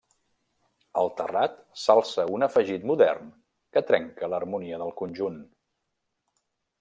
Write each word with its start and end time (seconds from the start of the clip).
Al 1.01 1.09
terrat 1.17 1.59
s'alça 1.81 2.25
un 2.37 2.47
afegit 2.47 2.87
modern 2.91 3.27
que 3.77 3.83
trenca 3.91 4.31
l'harmonia 4.33 4.81
del 4.85 4.95
conjunt. 5.03 5.37